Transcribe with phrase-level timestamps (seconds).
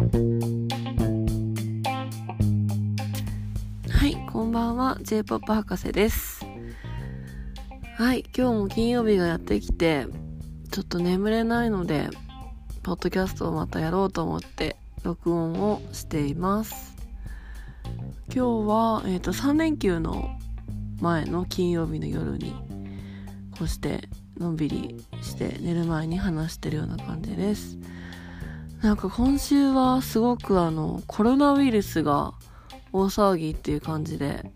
[0.00, 0.06] は
[4.06, 4.96] いこんばんは。
[5.02, 6.46] J-POP 博士です。
[7.98, 10.06] はい今日も金曜日がやってきて
[10.70, 12.08] ちょっと眠れないので
[12.82, 16.96] ポッドキャストをまたやろうと思って録音をしています。
[18.34, 20.30] 今日は、えーと、3連休の
[21.02, 22.54] 前の金曜日の夜に
[23.58, 24.08] こうして
[24.38, 27.76] のんびりして寝る前に話してるような感じです。
[28.82, 32.32] なんか今週はすごくあのコロナウイルスが
[32.92, 34.50] 大騒ぎっていう感じで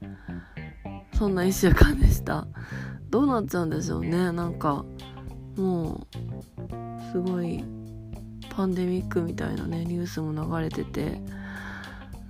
[1.14, 2.46] そんな1週間でした。
[3.10, 4.32] どうなっちゃうんでしょうね。
[4.32, 4.84] なんか
[5.56, 7.64] もうすごい
[8.50, 11.20] パンデミックみたいなねニュースも流れてて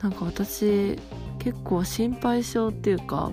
[0.03, 0.99] なんか私
[1.39, 3.31] 結構心配性っていうか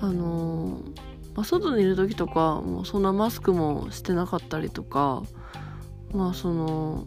[0.00, 1.00] あのー、
[1.34, 5.22] まあ、外にいる時とかもうそんなマスクもしてなかったりとか
[6.12, 7.06] まあその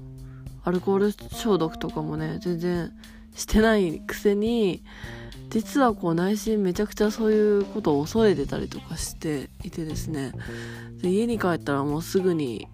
[0.67, 2.91] アルコール消毒とかもね全然
[3.33, 4.83] してないくせに
[5.49, 10.33] 実はこう内心めちゃくちゃそういうことを恐れてたりとかしていてですね。
[11.01, 12.67] で家に帰ったらもうすぐに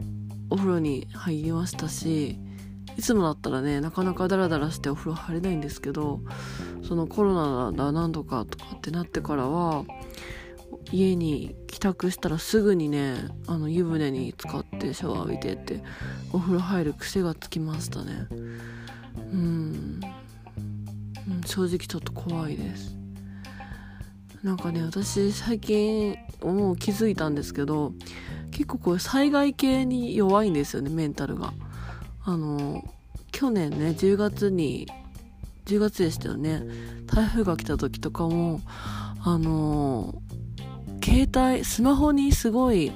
[0.50, 2.40] お風呂に入りましたし
[2.98, 6.22] いつもだったらねなかなかダラダラしてお風呂入れないんですけど
[6.88, 9.86] そのコロナだ何度かとかってなってからは
[10.94, 13.16] 家に帰宅したらすぐにね
[13.48, 15.84] あの湯船に浸かってシャワー浴びてって
[16.32, 18.28] お風呂入る癖がつきましたね。
[19.34, 20.00] うん。
[21.48, 22.96] 正直ちょっと怖いです。
[24.44, 27.94] なんかね私最近もう気づいたんですけど
[28.52, 31.54] 結構こう災害系に弱いんですよねメンタルが。
[32.24, 32.84] あの
[33.32, 34.88] 去年ね10月に
[35.66, 36.62] 10月でしたよね。
[37.08, 38.62] 台風が来た時とかも
[39.26, 40.22] あの
[41.04, 42.92] 携帯スマホにすごい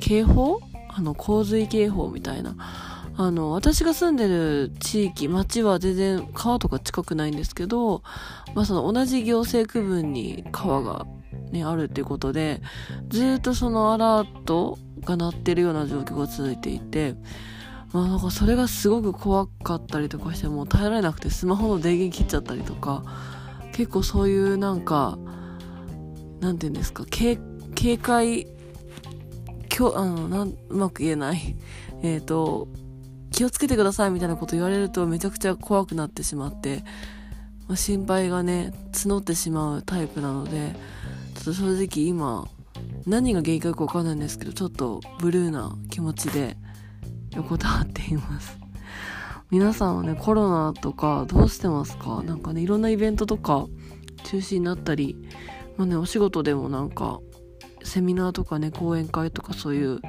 [0.00, 0.60] 警報？
[0.90, 2.56] あの洪水警報みたいな。
[3.20, 8.04] あの私が住んでる地域町は全然川とか近くないんですけど、
[8.54, 11.04] まあ、その同じ行政区分に川が、
[11.50, 12.62] ね、あるっていうことで
[13.08, 17.16] ずっとそのアラートが鳴ってるような状況が続いていて
[17.92, 23.02] まあなんかそれがすごく怖かったりとかしてもう耐えられなくてスマホの電源切っちゃったりとか
[23.72, 25.18] 結構そういうなんか
[26.40, 27.04] なんて言うんですか？
[27.10, 27.38] 警
[27.74, 28.46] 警戒
[29.68, 31.56] きょあのなんうまく言えない。
[32.02, 32.68] えっ、と
[33.30, 36.82] 気をつけてくださいみたいなこと言われるとめちゃくちゃ怖くなってしまって、
[37.68, 40.74] まあ、心配がね募ってしまうタイプなので
[41.34, 42.48] ちょっと正直今
[43.06, 46.56] 何が原因かよくわかんないんですけどちょっとブルーな気持ちで
[47.34, 48.58] 横たわっています。
[49.50, 52.22] 皆さんはねコロナとかどうしてますか？
[52.22, 53.66] なんかねいろんなイベントとか
[54.24, 55.16] 中止になったり
[55.78, 57.20] まあねお仕事でもなんか
[57.84, 60.00] セミナーとかね講演会とかそういう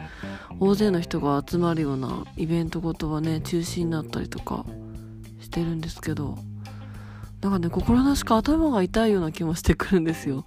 [0.60, 4.66] 大勢の人が集まるようなイベントごとはね中止になったりとか
[5.40, 6.38] してるんですけど
[7.42, 10.46] なんかね心なしか頭が痛いような気もしてくるんですよ。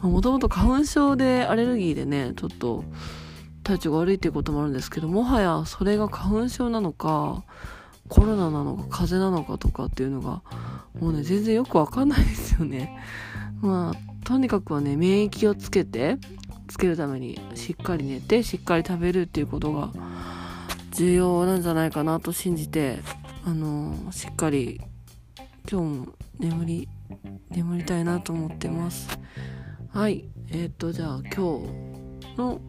[0.00, 2.84] もともと花粉症でアレルギーでねちょっと
[3.64, 7.42] 体調が悪いっていうこともあるんですけどもはやそれが花粉症なのか
[8.08, 10.42] コロナなのか風邪なのかとかっていうのが
[11.00, 12.96] もうね全然よくわかんないですよね。
[13.60, 16.18] まあとにかくはね免疫をつけて
[16.68, 19.90] つけるためにしっかり寝てしっかり食べるっていうことが
[20.90, 22.98] 重要なんじゃないかなと信じて
[23.46, 24.82] あのしっかり
[25.70, 26.06] 今日も
[26.38, 26.88] 眠り
[27.48, 29.18] 眠りたいなと思ってます。
[29.88, 30.26] はい。
[30.50, 31.38] えー、っとじゃあ今日
[32.36, 32.60] の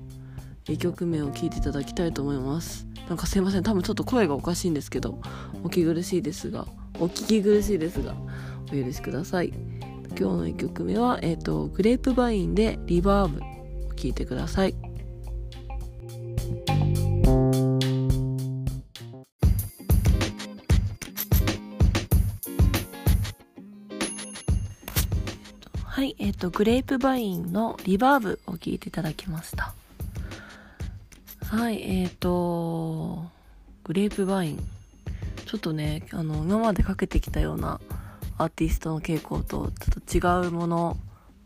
[0.63, 2.87] 2曲目を聴いていただきたいと思います。
[3.09, 3.63] なんかすいません。
[3.63, 5.19] 多分ちょっと声がおかしいんですけど
[5.61, 6.67] お聞き苦しいですが
[7.01, 8.15] お聞き苦しいですが
[8.71, 9.88] お許しください。
[10.19, 13.39] 今日の1曲目は、えーと、グレープバインでリバーブ
[13.87, 14.75] を聴いてください
[25.85, 29.73] はい、えっ、ー、と、グレープバインのリバーブを聴いていただきました。
[31.45, 33.25] はい、えっ、ー、と、
[33.85, 34.59] グレープバイン。
[35.45, 37.79] ちょっとね、あの、今までかけてきたような
[38.39, 39.71] アーティストの傾向と
[40.11, 40.97] ちょっと違うもの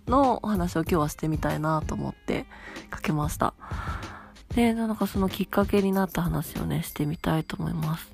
[0.07, 2.45] のお話を今日はしてみたいなと思って
[2.89, 3.53] かけました。
[4.55, 8.11] で、なんかそのきっかけになった話をね、してみたいと思います。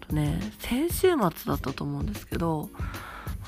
[0.00, 2.68] とね、先週末だったと思うんですけど、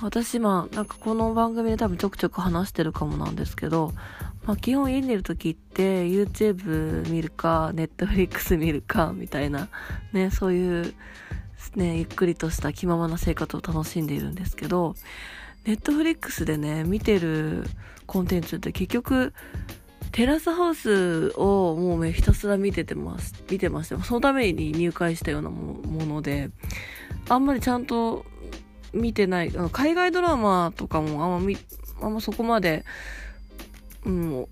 [0.01, 3.93] 私まあなんかこの番組で多分ちょくちょく話してるかもなんですけど
[4.49, 9.69] まあ、基本家にいる時って YouTube 見るか Netflix 見るかみたいな
[10.15, 10.95] ねそういう
[11.77, 14.95] ねゆっくりとした気ままな生活を楽しんでいるんですけど
[15.65, 17.65] Netflix でね見てる
[18.07, 19.35] コンテンツって結局
[20.13, 26.51] テラスハウスをもうひたすら見ててます見てましてそのために入会したようなもので
[27.29, 28.25] あんまりちゃんと
[28.93, 31.59] 見てない海外ドラマとかもあんま
[32.01, 32.85] あんまそこまで、
[34.07, 34.47] うん、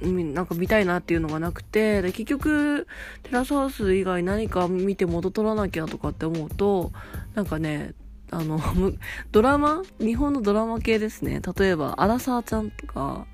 [0.00, 2.86] なんか見たいなっていうのがなくてで結局
[3.24, 6.92] テラスハウス以外何か見て元取らなきゃとかって思うと
[7.34, 7.94] なんかね
[8.30, 8.60] あの
[9.32, 11.40] ドラマ日本のドラマ系ですね。
[11.58, 13.26] 例えば「アラサーちゃん」とか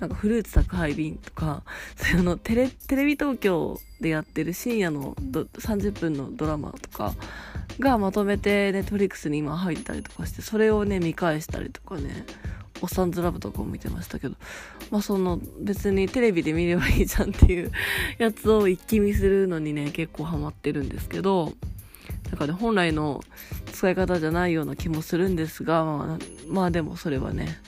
[0.00, 1.62] なんかフルーツ宅配便とか、
[1.96, 7.14] そういうのテレ、テレビ東京でやってる深夜の30分のドラマとか
[7.80, 12.26] がまとめてネットリックスに今入ったりとかして、それをね、見返したりとかね、
[12.82, 14.36] おっさんずラブとかも見てましたけど、
[14.90, 17.72] まあその別にテレビで見ればいいじゃんっていう
[18.18, 21.52] やつを一気見するのにね、結構ハマってるんですけど、
[22.28, 23.22] なんかね、本来の
[23.72, 27.58] 使い方じゃないような気もするんですが、まあ、まあでもそれはね、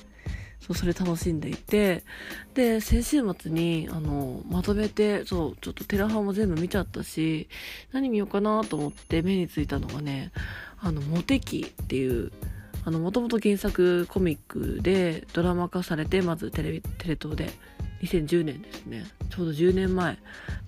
[0.69, 2.05] そうそれ楽しんでいて
[2.53, 7.49] で先週末にあのまとめてそうちょっとテラハも全部見ちゃったし
[7.93, 10.31] 何見ようかなと思って目についたのがね
[10.81, 12.33] 「あのモテキ」っていう
[12.87, 17.51] もともと原作コミックでドラマ化されてまずテレビテレ東で。
[18.03, 19.05] 2010年ですね。
[19.31, 20.19] ちょうど10年前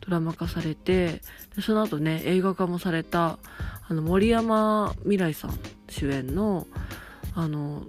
[0.00, 1.20] ドラマ化されて
[1.60, 3.38] その後ね映画化もされた
[3.88, 5.58] あの森山未來さん
[5.88, 6.66] 主演の
[7.34, 7.86] あの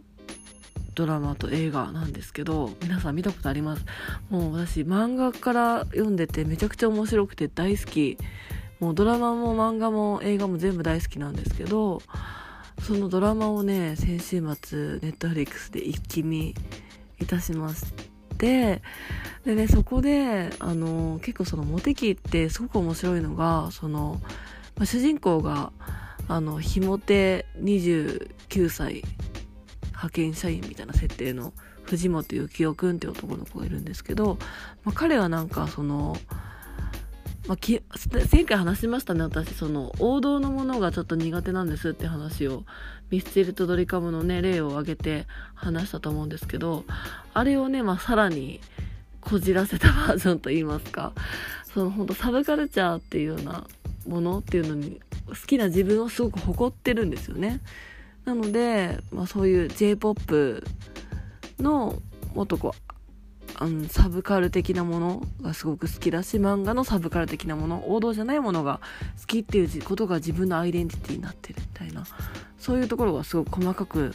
[0.94, 3.86] ドラマと映画なんですけど皆さん見たことあります。
[4.30, 8.18] もう私漫画から読んでてめちゃくちゃ面白くて大好き。
[8.80, 12.02] もうドラマも漫画も映画も全部大好きなんですけど
[12.82, 16.56] そのドラマをね先週末ネットフリックスで一気見
[17.20, 17.86] いたしまし
[18.38, 18.82] て
[19.46, 24.20] でねそこであの結構そのモテ期ってすごく面白いのがその、
[24.76, 25.72] まあ、主人公が
[26.28, 29.04] あのひも手29歳
[29.90, 31.54] 派遣社員みたいな設定の
[31.84, 34.38] 藤本幸男くんっていう男の子がいるんですけど、
[34.84, 36.16] まあ、彼はなんかその、
[37.48, 37.82] まあ、き
[38.32, 42.64] 前回話しましたね私その王道のものがちょっと苦手なんですって話を
[43.10, 46.86] ミスチルとドリカムのね例を挙げて話したと思うんですけど
[47.34, 48.62] あれをね、まあ、さらに
[49.22, 51.14] こじらせたバージョンといいますか
[51.74, 53.66] その本当サブカルチャーっていうような
[54.08, 57.62] ものっていうのに好きな自分をすごく誇ってるんですよね。
[58.26, 60.64] なので、まあ、そういう J-POP
[61.60, 62.02] の
[62.36, 62.76] もっとこ
[63.62, 68.80] あのサブカル的なものがすごく好きだし漫画のサブカル的なもの王道じゃないものが
[69.20, 72.04] 好きっていうことが自分のアイデンティティになってるみたいな。
[72.58, 74.14] そういうところがすごく細かく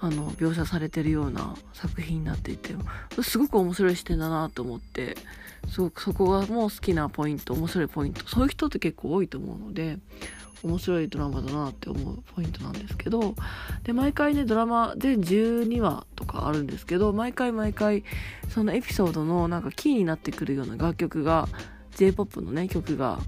[0.00, 2.74] あの描写されてるような作品になっていて
[3.22, 5.16] すごく面白い視点だなと思って
[5.68, 9.98] すごくそこがもう好きなポイント面白いポイントそういう人って結構多いと思うので
[10.62, 13.34] 面白いドラマだなって思うポイントなんですけど
[13.82, 18.04] で毎回ねドラマ全12話とかあるんですけど毎回毎回
[18.48, 21.48] そのエピソードのなんかキーになってくるような楽曲が
[21.96, 23.18] J-POP のね曲が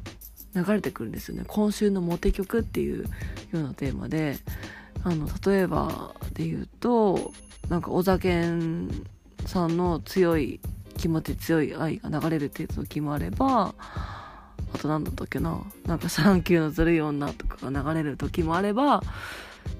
[0.55, 1.45] 流れてくるんですよね。
[1.47, 3.09] 今週のモテ曲っていうよ
[3.53, 4.39] うなテーマで。
[5.07, 7.33] あの例えばで言うと
[7.69, 8.43] なんか小酒
[9.47, 10.59] さんの強い
[10.97, 13.73] 気持ち強い愛が流れるっていう時もあれば
[14.79, 15.63] と何だったっけな。
[15.87, 19.03] なんかシャンキューのずるい女とかが流れる時もあれば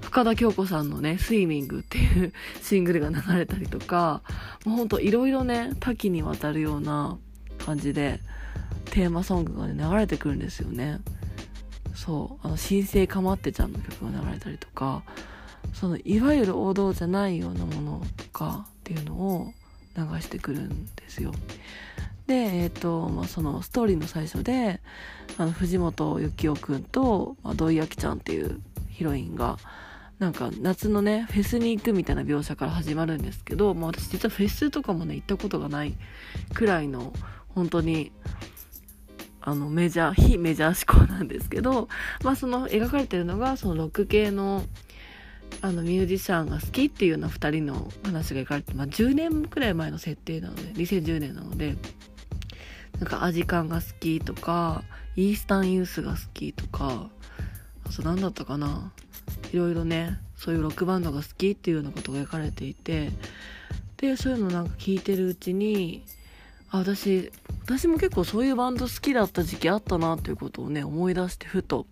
[0.01, 4.21] 深田恭子さんのね「スイミング」っていう シングルが流れたりとか
[4.65, 7.17] もうほんといろいろね多岐にわたるような
[7.57, 8.21] 感じで
[8.85, 10.99] テーマソングがね流れてくるんですよね。
[11.93, 12.47] そう。
[12.47, 15.03] あの新生かまってちゃんの曲が流れたりとか
[15.73, 19.53] そのいわゆる王道じゃないようなものとかっていうのを
[19.95, 21.33] 流してくるんですよ。
[22.27, 24.81] で、えーとまあ、そのストーリーの最初で
[25.37, 29.57] あの藤本幸男くんと、まあ、土井明ちゃんっていうヒロインが
[30.19, 35.95] なんか夏のねフェスに行くみたいな描写から始まるんですけど、まあ、私実はフェスとかもね行ったことがない
[36.53, 37.13] くらいの
[37.49, 38.11] 本当に
[39.41, 41.87] あのメジャー非メジャー志向なんですけど、
[42.23, 44.63] まあ、その描かれてるのがそのロック系の
[45.61, 51.77] あのミュージシャンが好きっていうような2人の話が描かれて、まあ、10年くらい前の設定なので2010年なので
[52.99, 54.83] なんかアジカンが好きとか
[55.15, 57.09] イースタンユースが好きとか
[57.85, 58.91] あと何だったかな。
[59.51, 63.11] いろいろねそういうロックバンドが好きっていうようなことが書かれていて
[63.97, 66.03] でそういうのなんか聞いてるうちに
[66.69, 67.31] あ私
[67.63, 71.85] 私も結構そういうバンド好きだった時期あったなっていうことをね思い出してふと。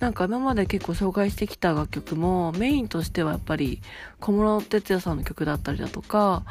[0.00, 3.80] なんか今まで結構紹介してきた楽曲もメインとしてはやっぱり
[4.20, 6.42] 小室哲哉さんの曲だったりだとか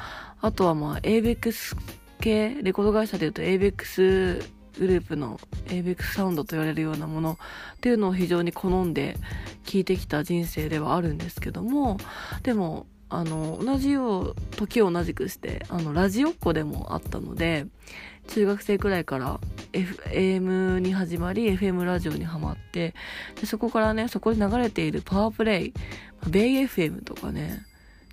[0.42, 1.76] あとはまあ ABEX
[2.24, 4.42] 系レコード会社でいうと ABEX
[4.80, 7.34] グループの ABEX サウンドと言われるようなもの
[7.76, 9.18] っていうのを非常に好んで
[9.66, 11.98] 聴いてきた人生ではあるんですけども
[12.44, 17.68] でもあの同じよう時を同じくしてあのラジオっ子でもあったので
[18.30, 19.40] 中学生くらいから
[19.74, 22.96] FM に始まり FM ラジオにはまって
[23.40, 25.74] でそこからねそこで流れているパワープレイ
[26.28, 27.66] ベイ FM とかね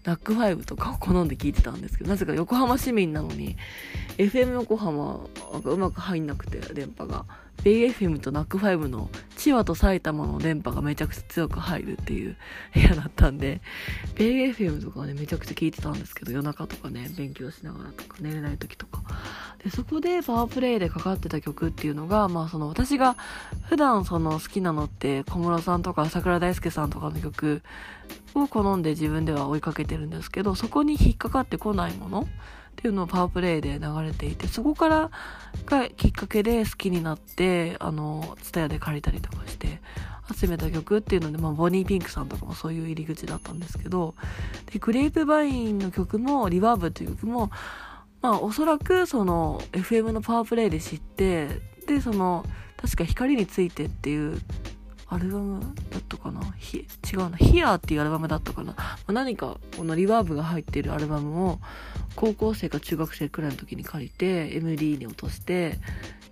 [0.05, 3.57] ナックファイブとかを好んで聞いてたんですけどなぜか横浜市民なのに
[4.17, 5.21] FM 横浜
[5.63, 7.27] がうまく入んなくて電波が。
[7.63, 12.37] ベイ FM とナックファイブの千葉と埼玉の電波がめちゃくちゃ強く入るっていう
[12.75, 13.61] 部屋だったんで
[14.15, 19.03] ベイ FM とかねめちゃくちゃ聞いてたんですけど夜中とかね勉強しながらとか寝れない時とか
[19.63, 23.17] でそこでパワープレイでかかってた曲っていうのがまあその私が
[23.69, 27.63] 普段その好きなのって小室さんとか桜大輔さんとかの曲
[28.35, 32.29] を好んで自分では追いかけてるんですけどそこに引っかかってこないもの
[32.71, 35.11] っていうのをパワープレイで流れていてそこから
[35.67, 39.81] がきっかけで好きになってあの TSUTAYA で借りたりとかして
[40.35, 44.15] 集めた曲っていうので、まあ、ボニーピンクさんとかもそういう入り口だったんですけど
[44.73, 47.51] でグレープバインの曲もリバーブっていう曲も
[48.23, 51.49] まあおそらくその FM のパワープレイで知って
[51.87, 52.45] でその
[52.81, 54.41] 確か光についてっていう
[55.09, 55.61] アルバム
[55.91, 56.41] だったかな？
[56.41, 61.59] 違うな「ヒアっていうアルバムだったかな、まあ、何かこのリバーブが入っているアルバムを
[62.21, 65.79] 高校生か中学生くらいの時に借りて MD に落として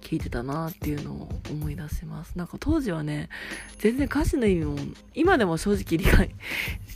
[0.02, 2.36] 聴いてたなっていうのを思い出します。
[2.36, 3.30] なんか当時はね
[3.78, 4.76] 全然歌詞の意味も
[5.14, 6.34] 今でも正直理解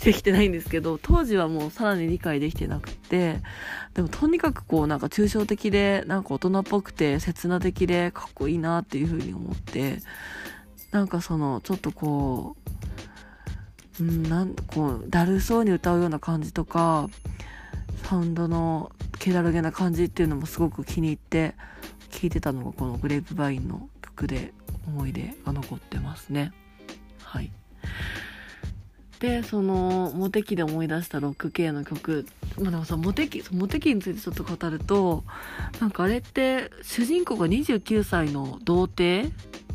[0.05, 3.39] できてないんですけど当時はもうさらに理解できてなくて
[3.95, 10.01] でもとにかくこうなんか抽象的でなんか大人っぽくて切な的でかっこいいなっていう風に思って
[10.91, 12.57] なんかそのちょっとこ
[14.01, 17.09] う、うん、なんこうだるそうに歌うような感じとか
[18.05, 21.55] サウンドの気だるげな感じっていうのもすごく気に入って
[22.11, 24.53] 聴いてたのがこのグレープバインの曲で
[24.87, 26.53] 思い出が残ってますね。
[27.23, 27.51] はい。
[29.21, 32.27] で、その、モテ期で思い出したロック系の曲。
[32.61, 35.23] まあでもさ、モテ期、モテ期についてちょっと語ると、
[35.81, 39.33] なんかあれって、主人公が29歳の童貞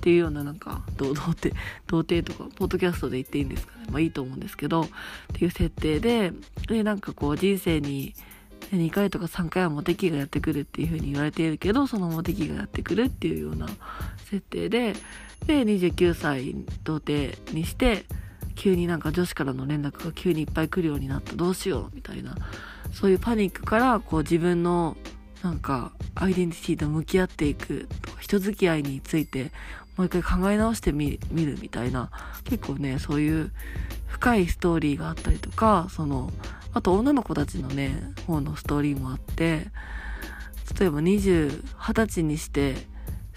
[0.08, 1.54] っていうようななんか童貞
[1.86, 3.88] 童貞とかポッドキャストで言っていいんですかね。
[3.92, 4.88] まあいいと思うんですけどっ
[5.34, 6.32] ていう設定で
[6.70, 8.14] でなんかこう人生に
[8.72, 13.68] 2回とか3回はモテ期がやってくるっていう風に言われているけどそのモテ期がやってくるっていうような
[14.30, 14.94] 設定で
[15.46, 18.06] で29歳童貞にして
[18.56, 21.36] 急になんか女子からの連絡が急にいっぱい来るようになった。
[21.36, 22.34] どうしようみたいな
[22.94, 24.96] そういうパニックからこう自分の
[25.44, 29.52] なんかアイデンティティと向き合っていくとか人付き合いについて
[29.98, 32.12] もう一回考え直してみるみたいな
[32.44, 33.52] 結構ねそういう
[34.06, 36.32] 深いストーリーがあったりとかその
[36.74, 39.68] あと女の子たちのね方のストーリーもあって
[40.80, 42.76] 例えば20、20歳にして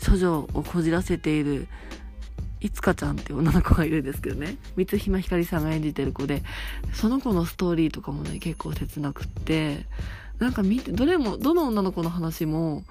[0.05, 1.67] 処女をこじらせている
[2.61, 4.57] いつかちゃんっていう女の子がいるんですけどね。
[4.77, 6.43] 三島ひかりさんが演じてる子で
[6.93, 9.87] その子のストーリーとかもね結構切なくって
[10.39, 12.85] なんか見てどれもどの女の子の話も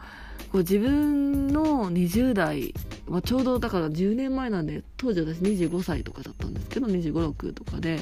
[0.51, 2.73] こう自分の20代、
[3.07, 7.99] まあ、ちょうどだから10年前なんで当時私25歳とかだったんですけど2 5 6とかで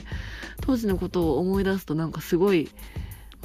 [0.61, 2.69] 当時のことを思い出すとなんかすごい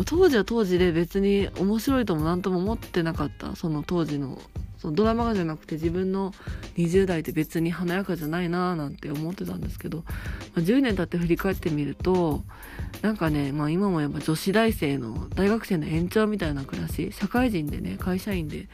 [0.07, 4.39] 当時は当時で別に面白いとも何とも思ってなかったその当時の
[4.83, 6.33] そのドラマがじゃなくて自分の
[6.77, 10.05] 20代って別に華やかじゃないなーなんて思ってたんですけど、ま
[10.57, 12.43] あ、10年経って振り返ってみると
[13.01, 18.69] なんかね、まあ、今もやっぱ女子大生の大学生の延長みたいな暮らし社会人でね会社員で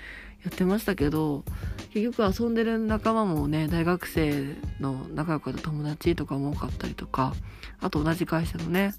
[0.44, 1.44] やってましたけど
[1.92, 7.34] 結局遊んでる仲間もね大学生の仲良かった友達とかも多かったりとか
[7.80, 8.94] あと同じ会社のね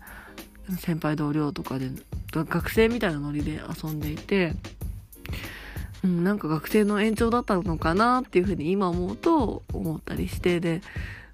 [0.78, 1.90] 先輩同僚とかで
[2.32, 4.54] 学生みたいなノリで遊んでいて
[6.04, 10.82] うん、なんか学生の延長だったのかなっていうふうに今思うと思ったりしてで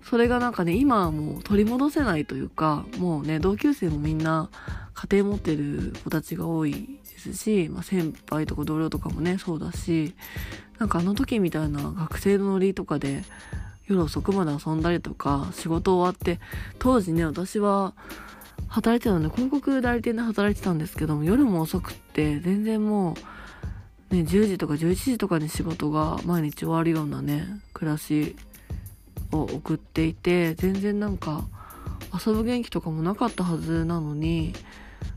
[0.03, 4.49] それがなんかね今はもう取り戻せないというかもうね同級生もみんな
[4.93, 10.13] 家庭持ってる子たちが多いですし、まあ、先輩とか同僚とかもねそうだし
[10.79, 13.23] なんかあの時みたいな学生のノリとかで
[13.87, 16.39] 夜遅くまで遊んだりとか仕事終わって
[16.79, 17.93] 当時ね私は
[18.67, 23.15] 働いてたので広告代理店で働いてたんですけども夜も遅くって全然もう
[24.15, 28.35] ね、10時とか11時とかに仕事が毎日終わるようなね暮らし
[29.31, 31.43] を送っていて全然なんか
[32.25, 34.53] 遊ぶ元気とかもなかったはずなのに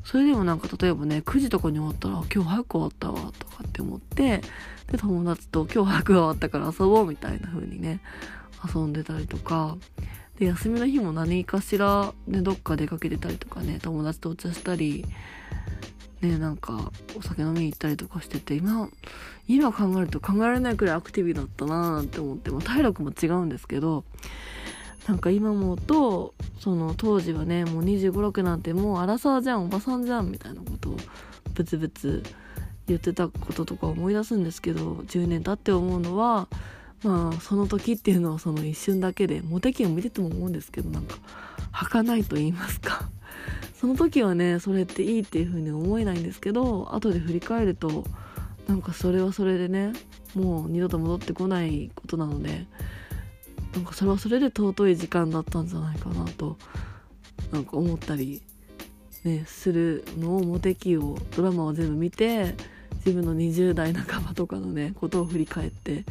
[0.04, 4.40] それでもなんか例えばね9時とかに終わったら今日早く終わったわとかって思って
[4.90, 8.00] で友達と今日早く終わったから遊ぼうみたいな風にね
[8.74, 9.76] 遊んでたりとか
[10.38, 15.04] で休みの日も何かしらねどっか出かけてたりとかね友達とお茶したり
[16.20, 18.88] ねなんかお酒飲みに行ったりとかしてて今
[19.46, 24.04] 今考えると考えられないくらいアクティブだったなーなんて思って、まあ、体力も違うんですけど
[25.06, 30.96] なんか今思うとその当時はねもう2 5 6なんてもう荒沢じゃんおばさんじゃんみたいなことを
[31.54, 32.22] ブツブツ
[32.86, 36.48] 言ってたこととか思い出すんですけど10年経って思うのは
[37.02, 41.16] まあその時っていうのはその一瞬だけでモテ期を見てても思うんですけどなんか
[41.70, 43.08] 儚いと言いますか。
[43.80, 48.04] その時はねそれっていいっていう風に思えないんですけど後で振り返ると
[48.66, 49.92] なんかそれはそれでね
[50.34, 52.66] もう二度と戻ってこないことなので
[53.74, 56.56] なんかそれはそれで尊い時間だったんじゃないかなと
[57.52, 58.42] なんか思ったり
[59.24, 62.54] ねするのをモテ期をドラマを全部見て
[63.06, 66.04] 自分の20代半ばとかのねことを振り返って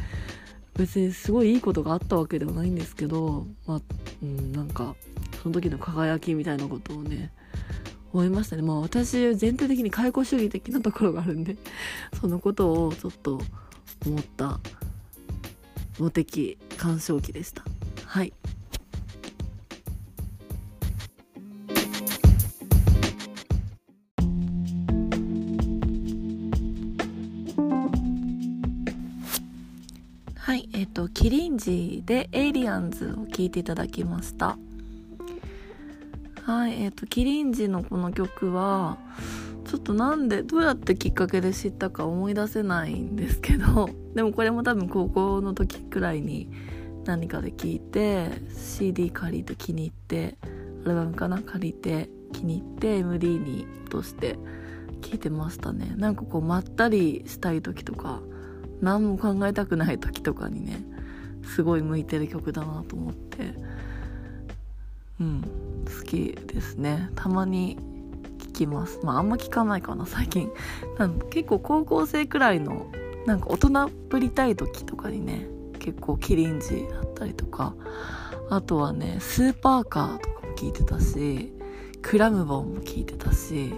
[0.74, 3.80] 別にすごいいいことがあったわけではないんですけどまあ、
[4.22, 4.94] うん、なんか
[5.42, 7.32] その時の輝きみたいなことをね
[8.12, 8.62] 思いましたね。
[8.62, 11.56] まあ私全体的に解雇主義的なところがあるんで
[12.20, 13.40] そのことをちょっと
[14.06, 14.60] 思った
[15.98, 17.64] モテ期鑑賞期でした。
[18.04, 18.32] はい。
[30.36, 34.56] はい、えっ、ー、と、キリンジでエイリアンズを聴いていただきました。
[36.48, 38.96] はい、え、ー、と、キリンジのこの曲は、
[39.66, 46.48] ちょっとなんで、どうやってきっかけで知ったか思い出せないんですけど、 でもこれも多分高校の時くらいに
[47.04, 50.38] 何かで聞いて、CD 借りて気に入って、
[50.86, 54.38] アルバムかな借りて気に入って MD に落として
[55.02, 55.92] 聴いてましたね。
[55.98, 58.22] なんかこう、まったりしたい時とか、
[58.80, 60.82] 何も考えたくない時とかにね
[61.42, 63.52] すごい向いてる曲だなと思って
[65.20, 65.42] うん。
[65.86, 67.10] 好きですね。
[67.14, 67.78] たまに
[68.38, 69.00] 聴きます。
[69.02, 70.50] まああんま聞かないかな最近。
[70.98, 72.86] なん結構高校生くらいの
[73.26, 75.46] なんか大人っぷりたい時とかにね
[75.78, 77.74] 結構キリンジだったりとか。
[78.50, 81.52] あとはねスーパーカーとかも聴いてたし
[82.02, 83.74] クラムボンも聴いてたし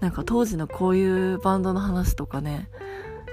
[0.00, 2.68] なんか当時のこういうバンドの話とかね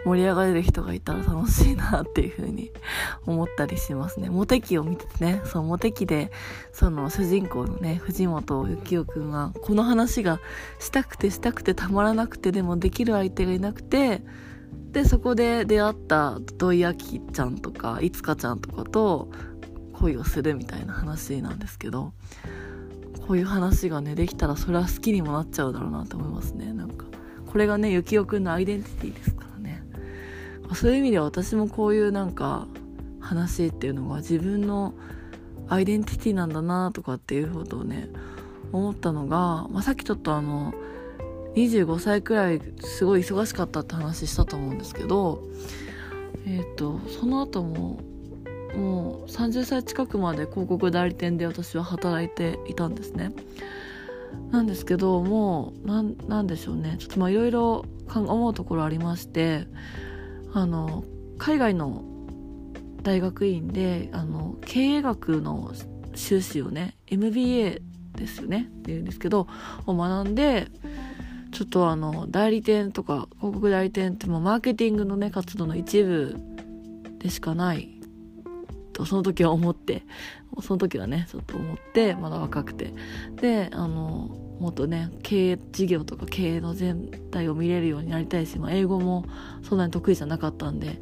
[0.05, 2.71] 盛り上がれる人がいたら楽しいなっていう風に
[3.25, 4.29] 思ったりしますね。
[4.29, 6.31] モテ期を見ててね、そう、モテ期で、
[6.71, 10.39] その主人公のね、藤本幸雄くんが、この話が
[10.79, 14.23] したくてしたくてたまらなくて、でもできる相手がいなくて、
[14.91, 19.29] で、そこで出会った土井明ちゃんとか、いつかちゃんとかと
[19.93, 22.13] 恋をするみたいな話なんですけど、
[23.27, 27.05] こういう話がね、できたらそれは好きにもなっちゃうだろうなと思いますね、なんか。
[27.45, 29.45] これがね、幸雄くんのアイデンティティですか？
[30.75, 32.67] そういう意味では私もこういうなんか
[33.19, 34.93] 話っていうのが自分の
[35.67, 38.09] アイデンティティなんだなとかっていうことをね
[38.71, 40.73] 思ったのが、まあ、さっきちょっとあの
[41.55, 45.43] 25歳くらいすごい忙しかったって話したと思うんですけど
[46.45, 47.99] えっ、ー、とその後も
[48.75, 53.33] もう30歳近くまで広告代理店で私は働いていたんですね。
[54.51, 56.97] なんですけどもうなんでしょうね。
[56.99, 59.67] ちょっといろいろ思うところありまして
[60.53, 61.03] あの
[61.37, 62.03] 海外の
[63.01, 65.73] 大学院であの経営学の
[66.15, 67.81] 修士をね MBA
[68.15, 69.47] ですよねっていうんですけど
[69.85, 70.67] を学んで
[71.51, 76.35] ちょっとあの代理店とか広告代理店ってもマーケティングのね活動の一部
[77.19, 77.89] でしかない
[78.93, 80.03] とその時は思って
[80.61, 82.93] その時はねちょっと思ってまだ若くて。
[83.35, 89.25] であのもっとね経営事業とか経営の全体を見れるようになりたいし、まあ、英語も
[89.63, 91.01] そんなに得意じゃなかったんで、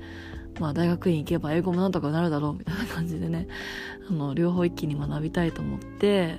[0.60, 3.48] まあ、大学院行けば英語もなんとかなるだろうみたいな感じでね
[4.10, 6.38] あの両方一気に学びたいと思って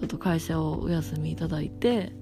[0.00, 2.12] ちょっと会社をお休みいただいて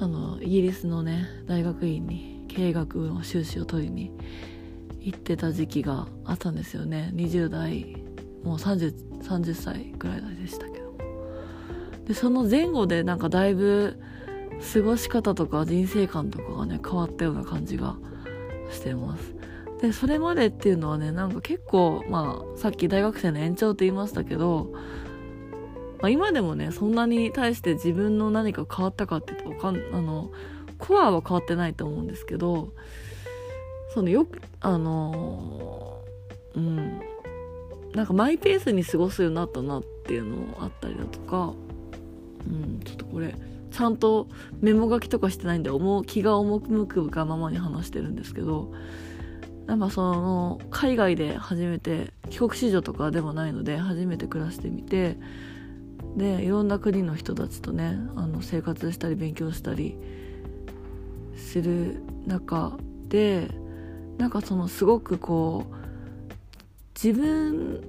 [0.00, 4.12] あのイギリスのね大学院に経営学の修士を取りに
[5.00, 7.10] 行ってた時期があったんですよね。
[7.14, 7.96] 20代
[8.42, 10.73] もう 30, 30歳ぐらいでした
[12.06, 13.98] でその前後でなんかだいぶ
[14.72, 17.96] 過ごし方とか人生観とかがね変わったような感じが
[18.70, 19.34] してます。
[19.80, 24.70] でそれまでっていうのはねなんか結構まあさっき大学生の延長って言いましたけど、
[26.00, 30.30] まあ、今でもねそんなに対して自分の何か変わったかって言うとかんあの
[30.78, 32.72] コアは変わってないと思うんですけど
[33.92, 36.02] そのよくあの
[36.54, 37.00] うん
[37.94, 41.52] なんかマイペースに過ごすようになったなっていうのもあったりだとか
[42.46, 43.34] うんちょっとこれ
[43.70, 44.28] ちゃんと
[44.60, 48.72] メモ書きとかしてないんで重気が重くがままに話してるんですけど
[49.66, 55.16] やっぱその海外で初めて帰国子女とかでもないので初めて暮らしてみて
[56.16, 59.96] でいろんな国の人たちとねあの生活したり勉強したり
[61.36, 62.76] する中
[63.08, 63.48] で
[64.18, 65.74] なんかそのすごくこう
[66.94, 67.82] 自分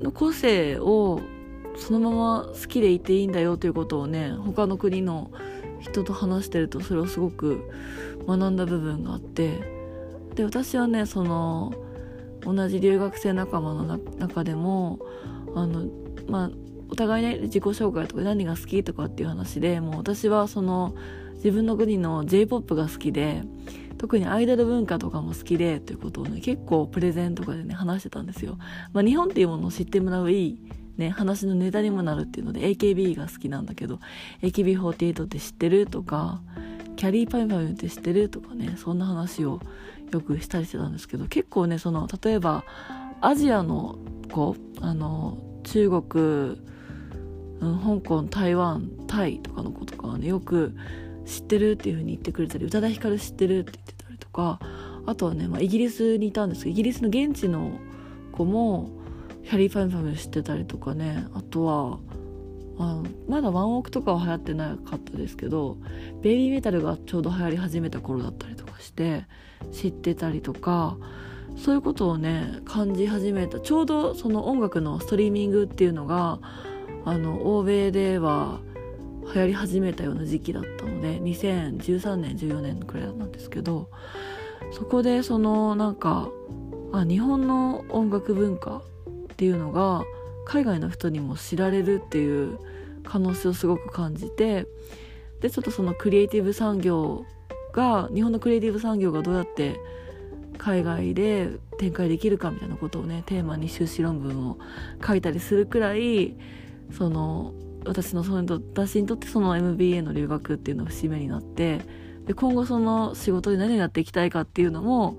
[0.00, 1.20] の個性を
[1.78, 5.30] そのまま好きでいていいんだよということをね他の国の
[5.80, 7.70] 人と話してるとそれをすごく
[8.26, 9.60] 学んだ部分があって
[10.34, 11.72] で私はねその
[12.42, 14.98] 同じ留学生仲間の中でも
[15.54, 15.86] あの
[16.28, 16.50] まあ
[16.88, 20.94] お互いね自己紹介とか何が好きとかっていう話でもう私はその
[21.36, 23.42] 自分の国の j p o p が好きで
[23.98, 28.58] 特にアイドル文化とかも好きでということをね結構プレゼンとかでね話してたんですよ、
[28.92, 30.58] まあ、日本っていうものを知ってもらういい
[30.96, 34.00] ね、話のネタにもなるっていうので AKB が好きなんだけど
[34.42, 36.40] AKB48 って知ってるとか
[36.96, 39.60] キャリーパイパイって知ってるとかねそんな話を
[40.10, 42.64] よくしたりしてたんですけど結構ねその例えば
[43.20, 43.98] アジアの
[44.32, 46.24] 子あの中国、
[47.60, 50.74] うん、香港台湾タイとかの子とかはねよく
[51.26, 54.60] 知ってるっていう風に言ってくれたり宇多田ヒカル知ってるって言ってたりとか
[55.06, 57.78] あとはね、まあ、イギリスにいたんですけどイギリスの現地の
[58.32, 58.90] 子も
[59.48, 61.24] キャリーパンパム知ってたりとかね。
[61.32, 62.00] あとは
[62.78, 65.78] あまだワンオークとかは流行ってなかったですけど
[66.20, 69.24] ベイビーメタルがちょうど流行り始めた頃だったりとかして
[69.72, 70.98] 知ってたりとか
[71.56, 73.60] そういうことをね感じ始めた。
[73.60, 76.40] ちょうどその音楽のストリーミングっていうのが
[77.04, 78.60] あの欧米では
[79.32, 83.90] 流行り始めたような時期だったので2013年14年くらいなんですけど
[84.72, 86.28] そこでそのなんか
[86.92, 88.82] あ日本の音楽文化
[89.36, 90.02] っていうのが
[90.46, 92.58] 海外の人にも知られるっていう
[93.04, 94.66] 可能性をすごく感じて
[95.42, 97.26] でちょっとそのクリエイティブ産業
[97.74, 99.78] が日本のクリエイティブ産業がどうやって
[100.56, 104.58] 海外で展開できるかみたいなことをねテーマに修士論文を
[105.06, 106.34] 書いたりするくらい
[106.96, 107.52] その
[107.84, 111.82] 私のその私にとってその MBA の留学っていうのが節目になって
[112.26, 115.16] で今後その仕事で何をやっていきたいかっていうのも、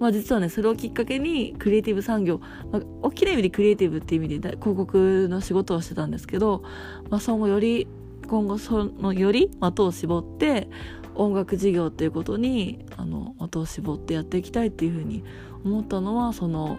[0.00, 2.40] まあ、実はねそれをきっかけにクリエイティブ産業、
[2.72, 6.64] まあ、大きな意味でクリエイティブっていう意味で広告の仕事をしてたんですけど、
[7.10, 7.86] まあ、そのより
[8.26, 10.68] 今後そのより的を絞って
[11.14, 15.22] 音楽事業っていうことにあの的を絞ってやっていきたいっていうふうに
[15.64, 16.78] 思ったのはその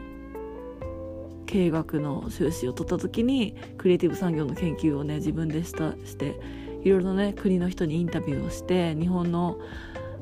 [1.45, 6.39] 経営学の修士を取った時にクリエイティブ産業の研究をね自分でしたして
[6.83, 9.59] いろいろね国の人にインタビューをして日本の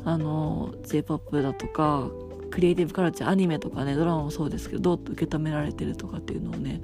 [0.06, 2.10] あの j p o p だとか
[2.50, 6.82] クリエイティブカルチャーアニメとかねドラマもそうですけどどう受け止められてるとかっていうのをね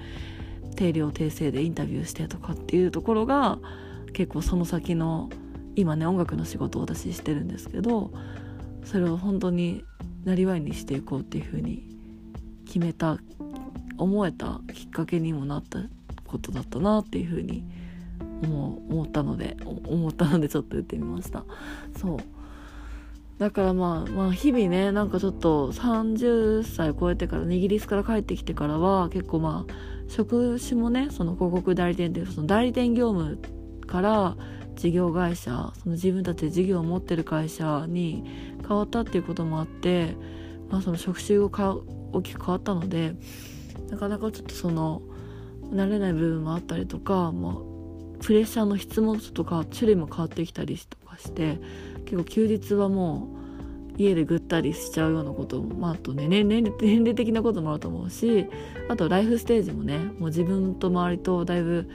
[0.76, 3.60] 定量訂正でインタビューしてとかっていうところが
[4.14, 5.30] 結構その先の
[5.76, 8.12] 今ね音楽の仕事を私してるんですけど
[8.84, 9.84] それを本当に
[10.24, 11.96] なりわいにしていこうっていうふうに
[12.66, 13.18] 決めた
[13.98, 15.80] 思えたきっかけにもなった
[16.26, 17.66] ことだったなっていうふうに
[18.44, 21.46] 思思ったので思ったのでちょっと言ってみました。
[21.98, 22.35] そう。
[23.38, 29.74] だからまあまあ日々ねなんかちょっと30歳超えてからイギリスから帰ってきてからは結構まあ
[30.08, 33.40] 職種もねその広告代理店っていうその代理店業務
[33.86, 34.38] から
[34.76, 38.24] 事業会社その自分たちで事業を持ってる会社に
[38.68, 40.16] 変わったっていうこともあって、
[40.70, 41.76] まあ、その職種が
[42.12, 43.16] 大きく変わったので
[43.90, 45.02] なかなかちょっとその
[45.72, 47.54] 慣れない部分もあったりとか、まあ、
[48.22, 51.60] プレッシャーの質もちょっとか種類も変わってきたりとかして
[52.06, 53.30] 結構休日はも
[53.98, 58.48] う家でぐったりしちゃうようなことも、まあ、あとね年齢年齢的なこともあると思うし
[58.90, 61.90] あとライフステージもねもう自分と周りとだいぶ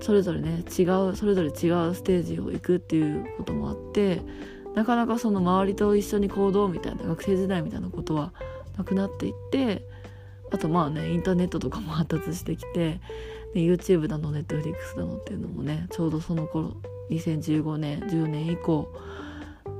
[0.00, 4.22] それぞれね違うそれぞれ違うステージを行くっていうこともあって
[4.74, 8.32] なかなかその周りと一緒に行動みたいな学生時代みたいなことは
[8.76, 9.84] なくなっていって
[10.52, 13.00] あとまあねインターネットとかも発達してきて、
[13.52, 16.76] で YouTube だの Netflix だのっていうのもねちょうどその頃
[17.10, 18.88] 2015年10年以降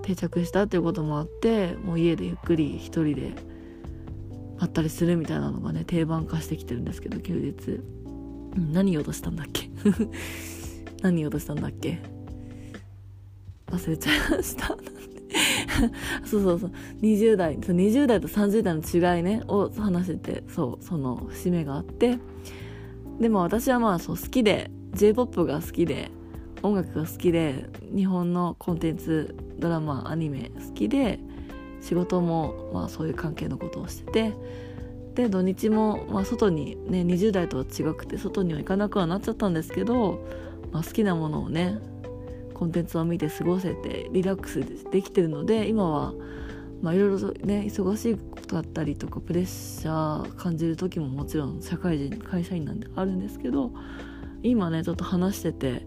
[0.03, 3.33] 定着したっていうこともあってもう家でゆっくり一人で
[4.59, 7.81] まったりするみたいなのがね定番化してきてるんですけど休日、
[8.73, 9.71] 何言おうとしたんだっけ？
[11.03, 12.01] 何言おうとしたんだっけ？
[13.71, 14.77] 忘れちゃいました。
[16.25, 16.73] そうそうそう。
[17.03, 22.19] 20代そう20代と30代の違いねを話しててそうその節目があって。
[23.21, 26.11] でも私はまあそう好きで j p o p が好きで
[26.62, 31.18] 音楽が好きで日本のコンテンツドラマアニメ好きで
[31.81, 34.35] 仕事もまあそういう関係のことをしてて
[35.14, 40.25] で土日もまあ外にね20代とは違くて外には行かなくはなっちゃったんですけど、
[40.73, 41.79] まあ、好きなものをね
[42.55, 46.12] コンテンツを見て過ごせてリラックスできてるので今は
[46.83, 53.73] まあいろいろね忙しいことだったりとかプレッシャー感じる時ももちろん社会人会社員なんであるんですけど
[54.42, 55.83] 今ねちょっと話してて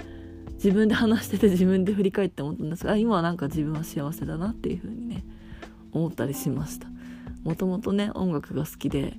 [0.63, 5.23] 自分で話してて自分で振り返って思ったんですが今はなんか自分は幸せだなっていう風にね
[5.91, 6.87] 思ったりしました。
[7.43, 9.15] もともとね音楽が好きで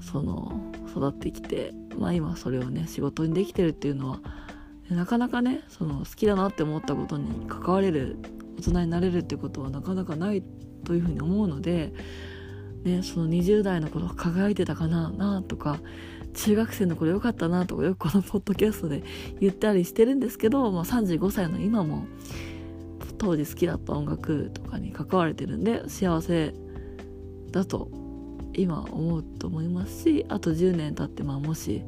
[0.00, 4.20] その育ってきてまあ今それをね仕事にできてるっていうのは
[4.90, 8.16] なかなかねその好きだなって思ったことに関われる
[8.58, 10.42] 大人になれるってことはなかなかない
[10.84, 11.92] というふうに思うので、
[12.82, 15.78] ね、その20代の頃輝いてたかななとか
[16.34, 19.02] 中学生の頃良かったなとかよくこのポッドキャストで
[19.40, 22.06] 言ったりしてるんですけど、まあ、35歳の今も
[23.18, 26.54] 当時好きだった音楽とかに関われてるんで幸せ
[27.50, 27.90] だと
[28.54, 31.82] 今思うと思いますしあと10年経ってまあもし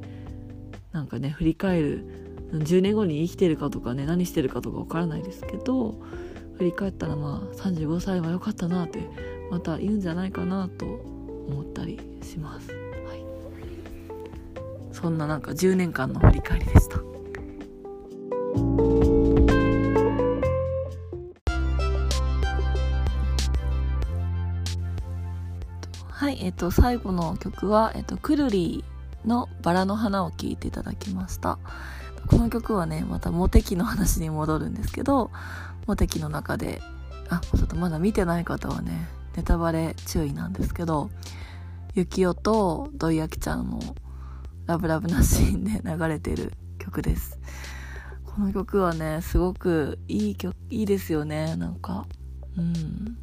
[0.92, 2.04] なんかね振り返る
[2.52, 5.94] 10年後に生きてるかとかね何してるかとか分からないですけど
[6.58, 9.08] 振り返ったらまあ35歳は良かったなって
[9.50, 12.91] また言うんじゃないかなと思ったりします。
[15.02, 16.98] そんななんか10年間の振り返りでした。
[26.08, 28.84] はい、えっと、最後の曲は、えっと、くるり
[29.24, 31.58] のバラの花を聴いていただきました。
[32.28, 35.32] この曲はね、またモテ期の話に戻るんですけど、
[35.88, 36.80] モテ期の中で、
[37.28, 41.10] あ、ちょっとまだ見てない方はね、ネタバレ注意なんですけど、
[41.94, 43.80] ゆきおと土井きちゃんの
[44.66, 47.38] ラブラブなシーンで流れてる曲です。
[48.24, 52.06] この曲はね、すごくいい曲、いいですよね、なんか。
[52.56, 53.18] うん。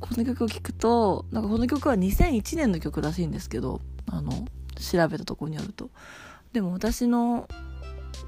[0.00, 4.32] この曲を聴くとなんかこの曲は2001年の曲らしいんですけどあの
[4.76, 5.90] 調べたとこによると
[6.52, 7.46] でも私の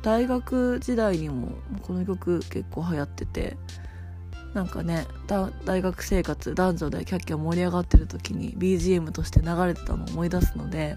[0.02, 3.56] 大学時代にもこの曲結構流行ってて
[4.54, 5.06] なんかね
[5.64, 10.96] 大学生活男女でキャッキャ盛り上がってる時に BGM として流れてたのを思い出すので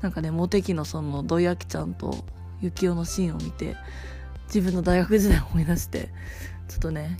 [0.00, 2.24] なんかねモテ期のその土井明ちゃんと
[2.62, 3.76] 幸男のシーンを見て
[4.46, 6.10] 自分の大学時代を思い出して
[6.68, 7.18] ちょっとね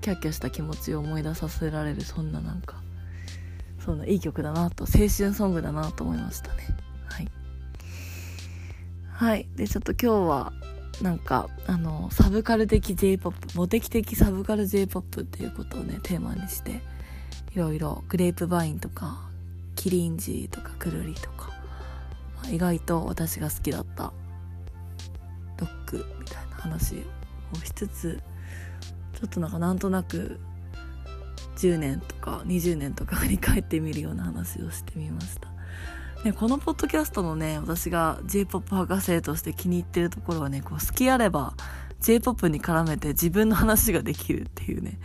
[0.00, 2.76] キャッキャした気持ちを思い出させられるそんななんか
[3.80, 6.66] そんないい曲だなと青春ソングだなと思いましたね。
[7.08, 7.28] はい。
[9.12, 9.48] はい。
[9.54, 10.52] でちょっと今日は
[11.02, 16.80] なんかあのサブカル的 J-POP モテ期的サブカル J-POP っていうことをねテーマにして
[17.54, 19.28] いろいろグレープバインとか
[19.74, 21.50] キリンジーとかくるりとか、
[22.36, 24.12] まあ、意外と私が好きだった
[25.58, 26.96] ロックみたいな話
[27.52, 28.20] をしつつ
[29.18, 30.40] ちょっとなんかなんとなく
[31.56, 35.45] 10年とか20年とか振り返ってみるような話をしてみました。
[36.24, 41.54] ね、このポッドキャストのね、私が J-POP 博士として気に入ってるところはね、こう好きあれば
[42.00, 44.98] J-POP に絡めて自分の話ができるっていうね、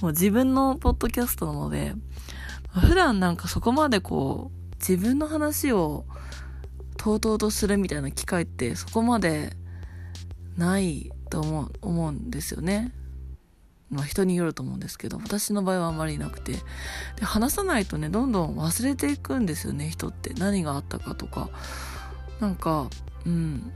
[0.00, 1.94] もう自分のポッドキャストなので、
[2.68, 6.04] 普段なんかそこまでこう、自分の話を
[6.96, 9.52] とうとうとするみたいな機会ってそこまで
[10.56, 12.92] ないと思う思うんですよね。
[13.90, 16.52] まあ人によると思うんですけど、私の場合はあまりなくて。
[17.16, 20.34] で、話さないとね、どんどん忘れていくんですよね、人って。
[20.34, 21.50] 何があったかとか。
[22.40, 22.88] なんか、
[23.24, 23.72] うん。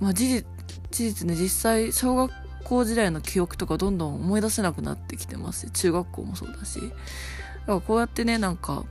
[0.00, 0.46] まあ事実、
[0.90, 2.32] 事実ね、実際、小学
[2.64, 6.80] 校時代の記憶とかどんどん思い出せなくなってきてますし、中学校もそうだし。
[6.80, 6.94] だか
[7.66, 8.84] らこうやってね、なんか、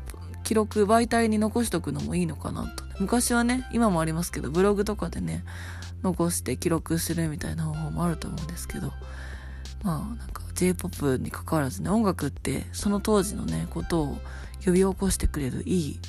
[0.44, 2.84] 記録、媒体に残しとくのもいいのかなと。
[3.00, 5.44] 昔はね、今もありますけど、ブログとかでね、
[6.04, 8.92] 残して記録するみたいな方法もあると思うんですけど、
[9.84, 14.18] まあなんか J-POP に関わらずね音楽ってその当時のねことを
[14.66, 16.00] 呼び起こしてくれるいい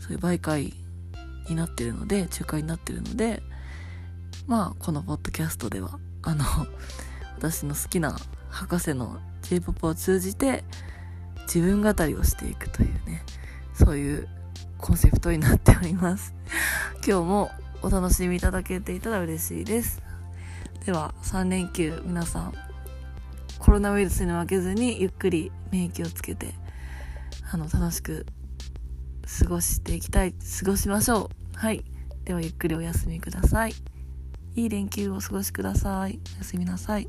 [0.00, 0.74] そういう媒介
[1.48, 3.42] になってるので仲介になってるので
[4.46, 6.44] まあこのポッドキャストではあの
[7.36, 8.16] 私の好きな
[8.50, 10.64] 博士の J-POP を通じて
[11.42, 13.22] 自分語りをしていくというね
[13.74, 14.28] そういう
[14.78, 16.34] コンセプトになっております。
[17.06, 17.50] 今日も
[17.82, 20.02] お楽しみいただけていたら嬉しいです。
[20.84, 22.67] では3連休皆さん
[23.58, 26.54] コロナウイルスに負けずにゆっくり免疫をつけて
[27.50, 28.26] あの楽しく
[29.40, 31.58] 過ごしていきたい過ごしましょう。
[31.58, 31.84] はい。
[32.24, 33.74] ではゆっくりお休みください。
[34.54, 36.18] いい連休をお過ごしください。
[36.34, 37.08] おやすみなさい。